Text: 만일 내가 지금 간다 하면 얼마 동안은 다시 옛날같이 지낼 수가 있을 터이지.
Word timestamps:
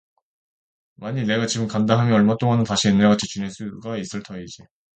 만일 0.95 1.27
내가 1.27 1.45
지금 1.45 1.67
간다 1.67 1.99
하면 1.99 2.13
얼마 2.13 2.35
동안은 2.35 2.63
다시 2.63 2.87
옛날같이 2.87 3.27
지낼 3.27 3.51
수가 3.51 3.97
있을 3.97 4.23
터이지. 4.23 4.63